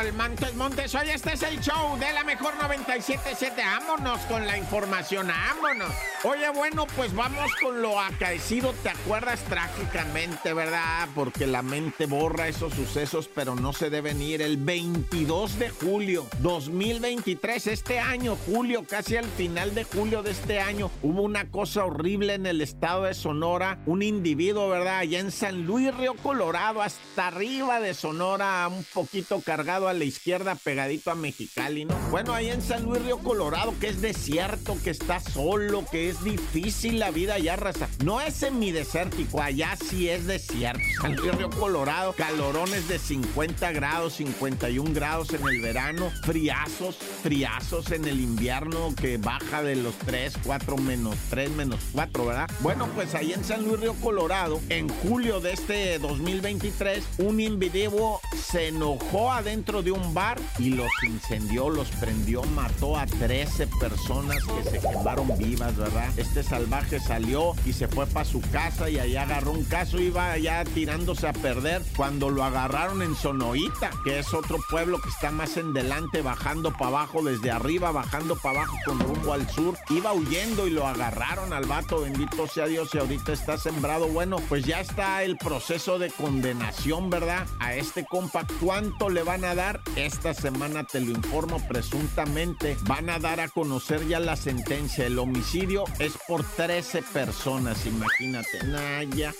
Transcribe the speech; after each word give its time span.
Montes, 0.00 0.54
Montes, 0.54 0.94
hoy 0.94 1.10
este 1.10 1.34
es 1.34 1.42
el 1.42 1.60
show 1.60 1.98
de 1.98 2.10
la 2.14 2.24
mejor 2.24 2.54
97.7. 2.54 3.52
Vámonos 3.56 4.18
con 4.20 4.46
la 4.46 4.56
información, 4.56 5.28
vámonos. 5.28 5.92
Oye, 6.24 6.48
bueno, 6.54 6.86
pues 6.96 7.14
vamos 7.14 7.50
con 7.62 7.82
lo 7.82 8.00
acaecido, 8.00 8.72
¿te 8.82 8.88
acuerdas 8.88 9.40
trágicamente, 9.44 10.54
verdad? 10.54 11.06
Porque 11.14 11.46
la 11.46 11.60
mente 11.60 12.06
borra 12.06 12.48
esos 12.48 12.72
sucesos, 12.72 13.28
pero 13.32 13.54
no 13.54 13.74
se 13.74 13.90
deben 13.90 14.22
ir. 14.22 14.40
El 14.40 14.56
22 14.56 15.58
de 15.58 15.68
julio 15.68 16.26
2023, 16.40 17.66
este 17.66 18.00
año, 18.00 18.36
julio, 18.46 18.84
casi 18.88 19.16
al 19.16 19.26
final 19.26 19.74
de 19.74 19.84
julio 19.84 20.22
de 20.22 20.30
este 20.30 20.60
año, 20.60 20.90
hubo 21.02 21.20
una 21.22 21.50
cosa 21.50 21.84
horrible 21.84 22.34
en 22.34 22.46
el 22.46 22.62
estado 22.62 23.04
de 23.04 23.12
Sonora. 23.12 23.78
Un 23.84 24.02
individuo, 24.02 24.70
¿verdad? 24.70 25.00
Allá 25.00 25.18
en 25.18 25.30
San 25.30 25.66
Luis 25.66 25.94
Río 25.94 26.14
Colorado, 26.14 26.80
hasta 26.80 27.26
arriba 27.26 27.80
de 27.80 27.92
Sonora, 27.92 28.66
un 28.68 28.84
poquito 28.94 29.42
cargado 29.42 29.89
a 29.90 29.94
la 29.94 30.04
izquierda, 30.04 30.54
pegadito 30.54 31.10
a 31.10 31.14
Mexicali, 31.14 31.84
¿no? 31.84 31.94
Bueno, 32.10 32.32
ahí 32.32 32.48
en 32.48 32.62
San 32.62 32.84
Luis 32.84 33.02
Río 33.02 33.18
Colorado, 33.18 33.74
que 33.80 33.88
es 33.88 34.00
desierto, 34.00 34.76
que 34.82 34.90
está 34.90 35.20
solo, 35.20 35.84
que 35.90 36.08
es 36.08 36.22
difícil 36.24 36.98
la 36.98 37.10
vida 37.10 37.34
allá, 37.34 37.56
raza. 37.56 37.88
No 38.04 38.20
es 38.20 38.34
semidesértico, 38.34 39.42
allá 39.42 39.76
sí 39.76 40.08
es 40.08 40.26
desierto. 40.26 40.82
San 41.00 41.16
Luis 41.16 41.34
Río 41.34 41.50
Colorado, 41.50 42.14
calorones 42.14 42.88
de 42.88 42.98
50 42.98 43.72
grados, 43.72 44.14
51 44.14 44.92
grados 44.94 45.32
en 45.32 45.46
el 45.46 45.60
verano, 45.60 46.10
friazos, 46.24 46.96
friazos 47.22 47.90
en 47.90 48.06
el 48.06 48.20
invierno 48.20 48.94
que 49.00 49.18
baja 49.18 49.62
de 49.62 49.76
los 49.76 49.94
3, 49.98 50.34
4, 50.44 50.76
menos 50.78 51.16
3, 51.30 51.50
menos 51.50 51.80
4, 51.92 52.26
¿verdad? 52.26 52.50
Bueno, 52.60 52.88
pues 52.94 53.14
ahí 53.14 53.32
en 53.32 53.44
San 53.44 53.64
Luis 53.64 53.80
Río 53.80 53.94
Colorado, 53.94 54.60
en 54.68 54.88
julio 54.88 55.40
de 55.40 55.52
este 55.52 55.98
2023, 55.98 57.04
un 57.18 57.40
individuo 57.40 58.20
se 58.50 58.68
enojó 58.68 59.32
adentro 59.32 59.79
de 59.82 59.92
un 59.92 60.14
bar 60.14 60.38
y 60.58 60.70
los 60.70 60.90
incendió, 61.02 61.70
los 61.70 61.88
prendió, 61.92 62.42
mató 62.42 62.96
a 62.96 63.06
13 63.06 63.66
personas 63.78 64.38
que 64.44 64.70
se 64.70 64.80
quemaron 64.80 65.36
vivas, 65.38 65.76
¿verdad? 65.76 66.08
Este 66.16 66.42
salvaje 66.42 67.00
salió 67.00 67.54
y 67.64 67.72
se 67.72 67.88
fue 67.88 68.06
para 68.06 68.24
su 68.24 68.40
casa 68.40 68.90
y 68.90 68.98
allá 68.98 69.22
agarró 69.22 69.52
un 69.52 69.64
caso, 69.64 69.98
iba 69.98 70.32
allá 70.32 70.64
tirándose 70.64 71.28
a 71.28 71.32
perder 71.32 71.82
cuando 71.96 72.30
lo 72.30 72.44
agarraron 72.44 73.02
en 73.02 73.14
Sonoita, 73.14 73.90
que 74.04 74.18
es 74.18 74.32
otro 74.34 74.58
pueblo 74.68 75.00
que 75.00 75.08
está 75.08 75.30
más 75.30 75.56
en 75.56 75.72
delante, 75.72 76.22
bajando 76.22 76.72
para 76.72 76.86
abajo 76.86 77.22
desde 77.22 77.50
arriba, 77.50 77.92
bajando 77.92 78.36
para 78.36 78.60
abajo 78.60 78.76
con 78.84 78.98
rumbo 78.98 79.32
al 79.32 79.48
sur. 79.48 79.76
Iba 79.90 80.12
huyendo 80.12 80.66
y 80.66 80.70
lo 80.70 80.86
agarraron 80.86 81.52
al 81.52 81.66
vato, 81.66 82.00
bendito 82.02 82.46
sea 82.46 82.66
Dios, 82.66 82.90
y 82.94 82.98
ahorita 82.98 83.32
está 83.32 83.58
sembrado. 83.58 84.08
Bueno, 84.08 84.36
pues 84.48 84.64
ya 84.64 84.80
está 84.80 85.22
el 85.22 85.36
proceso 85.36 85.98
de 85.98 86.10
condenación, 86.10 87.10
¿verdad? 87.10 87.46
A 87.58 87.74
este 87.74 88.04
compa, 88.04 88.46
¿cuánto 88.60 89.08
le 89.08 89.22
van 89.22 89.44
a 89.44 89.54
dar? 89.54 89.69
Esta 89.96 90.34
semana 90.34 90.84
te 90.84 91.00
lo 91.00 91.10
informo, 91.10 91.66
presuntamente 91.68 92.76
van 92.82 93.10
a 93.10 93.18
dar 93.18 93.40
a 93.40 93.48
conocer 93.48 94.06
ya 94.08 94.18
la 94.18 94.36
sentencia. 94.36 95.06
El 95.06 95.18
homicidio 95.18 95.84
es 95.98 96.14
por 96.26 96.42
13 96.42 97.02
personas, 97.02 97.86
imagínate. 97.86 98.64
Naya. 98.64 99.32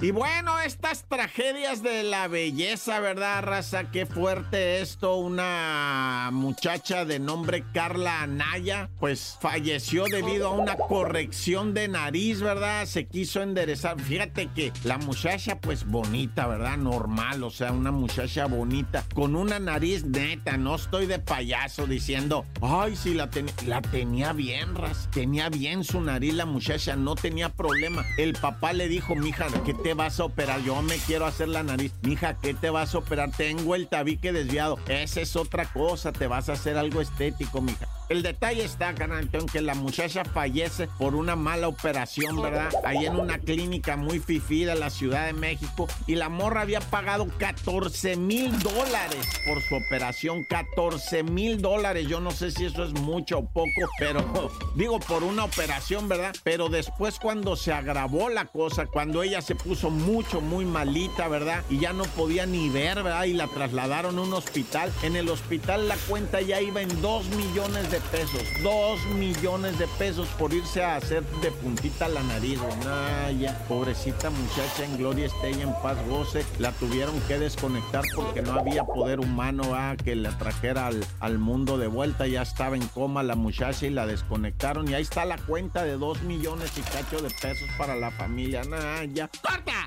Y 0.00 0.12
bueno, 0.12 0.60
estas 0.60 1.08
tragedias 1.08 1.82
de 1.82 2.04
la 2.04 2.28
belleza, 2.28 3.00
¿verdad, 3.00 3.42
raza? 3.42 3.90
Qué 3.90 4.06
fuerte 4.06 4.80
esto. 4.80 5.16
Una 5.16 6.30
muchacha 6.32 7.04
de 7.04 7.18
nombre 7.18 7.64
Carla 7.74 8.22
Anaya, 8.22 8.90
pues 9.00 9.36
falleció 9.40 10.04
debido 10.04 10.48
a 10.48 10.52
una 10.52 10.76
corrección 10.76 11.74
de 11.74 11.88
nariz, 11.88 12.40
¿verdad? 12.40 12.86
Se 12.86 13.06
quiso 13.06 13.42
enderezar. 13.42 14.00
Fíjate 14.00 14.48
que 14.54 14.72
la 14.84 14.98
muchacha, 14.98 15.58
pues 15.58 15.84
bonita, 15.84 16.46
¿verdad? 16.46 16.76
Normal, 16.76 17.42
o 17.42 17.50
sea, 17.50 17.72
una 17.72 17.90
muchacha 17.90 18.46
bonita, 18.46 19.04
con 19.16 19.34
una 19.34 19.58
nariz 19.58 20.04
neta. 20.04 20.56
No 20.56 20.76
estoy 20.76 21.06
de 21.06 21.18
payaso 21.18 21.88
diciendo, 21.88 22.46
ay, 22.62 22.94
sí, 22.94 23.14
la, 23.14 23.28
la 23.66 23.82
tenía 23.82 24.32
bien, 24.32 24.76
raza. 24.76 25.10
Tenía 25.10 25.48
bien 25.48 25.82
su 25.82 26.00
nariz 26.00 26.34
la 26.34 26.46
muchacha, 26.46 26.94
no 26.94 27.16
tenía 27.16 27.48
problema. 27.48 28.04
El 28.16 28.34
papá 28.34 28.72
le 28.72 28.86
dijo, 28.86 29.16
mija, 29.16 29.48
que 29.64 29.74
te 29.74 29.87
vas 29.94 30.20
a 30.20 30.24
operar? 30.24 30.62
Yo 30.62 30.80
me 30.82 30.96
quiero 30.96 31.26
hacer 31.26 31.48
la 31.48 31.62
nariz. 31.62 31.92
Mija, 32.02 32.38
¿qué 32.38 32.54
te 32.54 32.70
vas 32.70 32.94
a 32.94 32.98
operar? 32.98 33.30
Tengo 33.36 33.74
el 33.74 33.88
tabique 33.88 34.32
desviado. 34.32 34.78
Esa 34.88 35.20
es 35.20 35.36
otra 35.36 35.66
cosa, 35.66 36.12
te 36.12 36.26
vas 36.26 36.48
a 36.48 36.52
hacer 36.52 36.76
algo 36.76 37.00
estético, 37.00 37.60
mija. 37.60 37.86
El 38.08 38.22
detalle 38.22 38.64
está, 38.64 38.94
carnal, 38.94 39.28
que 39.52 39.60
la 39.60 39.74
muchacha 39.74 40.24
fallece 40.24 40.88
por 40.98 41.14
una 41.14 41.36
mala 41.36 41.68
operación, 41.68 42.40
¿verdad? 42.40 42.72
Ahí 42.84 43.04
en 43.04 43.16
una 43.16 43.38
clínica 43.38 43.96
muy 43.98 44.18
fifida 44.18 44.72
en 44.72 44.80
la 44.80 44.88
Ciudad 44.88 45.26
de 45.26 45.34
México. 45.34 45.86
Y 46.06 46.14
la 46.14 46.30
morra 46.30 46.62
había 46.62 46.80
pagado 46.80 47.28
14 47.38 48.16
mil 48.16 48.58
dólares 48.60 49.26
por 49.46 49.60
su 49.62 49.74
operación. 49.74 50.44
14 50.44 51.22
mil 51.22 51.60
dólares. 51.60 52.08
Yo 52.08 52.20
no 52.20 52.30
sé 52.30 52.50
si 52.50 52.64
eso 52.64 52.82
es 52.84 52.92
mucho 52.94 53.40
o 53.40 53.46
poco, 53.46 53.68
pero 53.98 54.50
digo 54.74 54.98
por 55.00 55.22
una 55.22 55.44
operación, 55.44 56.08
¿verdad? 56.08 56.34
Pero 56.42 56.70
después 56.70 57.18
cuando 57.20 57.56
se 57.56 57.72
agravó 57.72 58.30
la 58.30 58.46
cosa, 58.46 58.86
cuando 58.86 59.22
ella 59.22 59.42
se 59.42 59.54
puso 59.54 59.90
mucho, 59.90 60.40
muy 60.40 60.64
malita, 60.64 61.28
¿verdad? 61.28 61.62
Y 61.68 61.78
ya 61.78 61.92
no 61.92 62.04
podía 62.04 62.46
ni 62.46 62.70
ver, 62.70 63.02
¿verdad? 63.02 63.24
Y 63.24 63.34
la 63.34 63.48
trasladaron 63.48 64.18
a 64.18 64.22
un 64.22 64.32
hospital. 64.32 64.90
En 65.02 65.14
el 65.14 65.28
hospital 65.28 65.88
la 65.88 65.96
cuenta 66.08 66.40
ya 66.40 66.62
iba 66.62 66.80
en 66.80 67.02
2 67.02 67.26
millones 67.30 67.90
de 67.90 67.97
pesos, 68.00 68.42
dos 68.62 69.04
millones 69.16 69.78
de 69.78 69.86
pesos 69.98 70.28
por 70.38 70.52
irse 70.52 70.82
a 70.82 70.96
hacer 70.96 71.24
de 71.42 71.50
puntita 71.50 72.08
la 72.08 72.22
nariz, 72.22 72.58
Naya, 72.84 73.58
pobrecita 73.68 74.30
muchacha 74.30 74.84
en 74.84 74.96
gloria 74.96 75.28
y 75.42 75.60
en 75.60 75.72
paz 75.82 75.96
goce, 76.08 76.44
la 76.58 76.72
tuvieron 76.72 77.18
que 77.22 77.38
desconectar 77.38 78.04
porque 78.14 78.42
no 78.42 78.52
había 78.52 78.84
poder 78.84 79.20
humano 79.20 79.74
a 79.74 79.96
que 79.96 80.14
la 80.14 80.36
trajera 80.38 80.86
al, 80.86 81.04
al 81.20 81.38
mundo 81.38 81.78
de 81.78 81.86
vuelta, 81.86 82.26
ya 82.26 82.42
estaba 82.42 82.76
en 82.76 82.86
coma 82.88 83.22
la 83.22 83.34
muchacha 83.34 83.86
y 83.86 83.90
la 83.90 84.06
desconectaron 84.06 84.88
y 84.88 84.94
ahí 84.94 85.02
está 85.02 85.24
la 85.24 85.38
cuenta 85.38 85.84
de 85.84 85.96
dos 85.96 86.22
millones 86.22 86.72
y 86.76 86.80
cacho 86.82 87.20
de 87.20 87.30
pesos 87.30 87.68
para 87.78 87.96
la 87.96 88.10
familia, 88.10 88.62
Naya. 88.64 89.30
¡Corta! 89.42 89.86